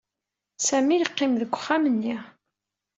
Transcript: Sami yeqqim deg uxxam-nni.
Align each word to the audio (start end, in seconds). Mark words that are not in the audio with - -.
Sami 0.67 0.95
yeqqim 0.97 1.33
deg 1.41 1.51
uxxam-nni. 1.55 2.17